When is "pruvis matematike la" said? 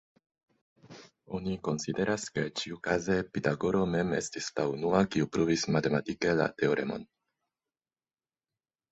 5.35-6.47